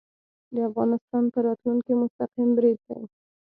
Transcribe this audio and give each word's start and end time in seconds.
د 0.55 0.57
افغانستان 0.69 1.23
په 1.33 1.39
راتلونکې 1.47 1.93
مستقیم 2.01 2.49
برید 2.57 2.79
دی 2.87 2.99